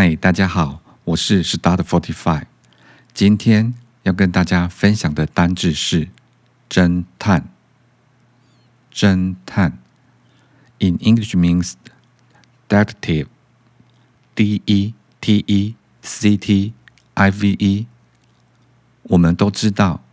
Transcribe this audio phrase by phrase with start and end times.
[0.00, 2.44] 嗨，大家好，我是 Start Forty Five。
[3.12, 3.74] 今天
[4.04, 6.08] 要跟大家分享的单字是
[6.70, 7.48] 侦探。
[8.94, 9.76] 侦探
[10.78, 11.72] ，in English means
[12.68, 13.26] detective。
[14.36, 16.74] D E T E C T
[17.14, 17.88] I V E。
[19.02, 20.04] 我们都知道，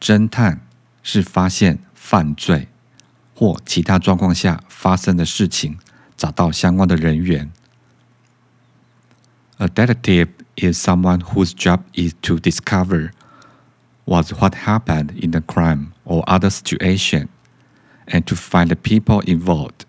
[0.00, 0.62] 侦探
[1.02, 2.68] 是发现犯罪
[3.34, 5.78] 或其他状况下发生的事情，
[6.16, 7.52] 找到相关的人员。
[9.57, 13.11] A detective is someone whose job is to discover
[14.05, 17.29] what what happened in a crime or other situation
[18.07, 19.85] and to find the people involved.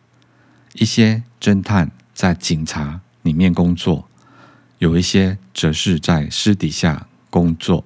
[0.75, 4.09] 一些侦探在警察里面工作，
[4.79, 7.85] 有一些则是在私底下工作。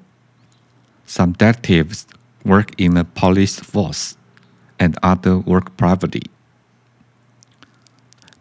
[1.06, 2.02] Some detectives
[2.44, 4.12] work in a police force
[4.78, 6.24] and other work privately.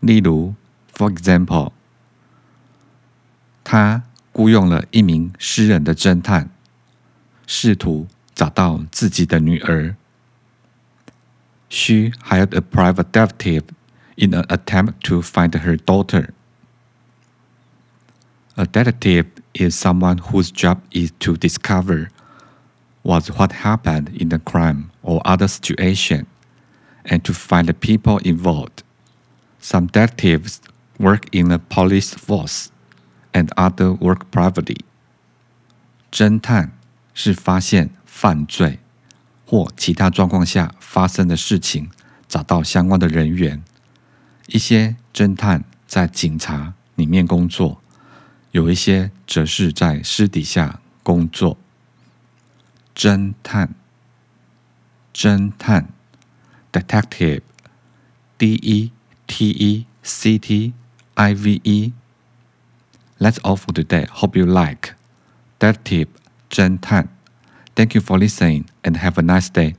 [0.01, 0.55] 例如，
[0.93, 1.71] for example。
[3.71, 6.49] 他雇佣了一名私人的侦探，
[7.45, 9.95] 试图找到自己的女儿。
[11.69, 13.63] She hired a private detective
[14.15, 16.29] in an attempt to find her daughter.
[18.55, 22.09] A detective is someone whose job is to discover
[23.03, 26.25] what what happened in a crime or other situation
[27.05, 28.83] and to find the people involved.
[29.59, 30.61] Some detectives
[30.99, 32.71] work in a police force
[33.32, 34.78] And other work privately。
[36.10, 36.72] 侦探
[37.14, 38.78] 是发现犯罪
[39.46, 41.90] 或其他状况下发生的事情，
[42.28, 43.62] 找到相关的人员。
[44.48, 47.80] 一些侦探在警察里面工作，
[48.50, 51.56] 有一些则是在私底下工作。
[52.94, 53.74] 侦探，
[55.14, 55.88] 侦探
[56.70, 58.92] ，detective，d e
[59.26, 60.74] t e c t
[61.14, 61.92] i v e。
[63.22, 64.06] That's all for today.
[64.10, 64.94] Hope you like.
[65.60, 66.08] that Detective
[66.50, 67.08] 侦探.
[67.76, 69.76] Thank you for listening and have a nice day.